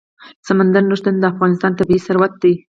[0.47, 2.53] سمندر نه شتون د افغانستان طبعي ثروت دی.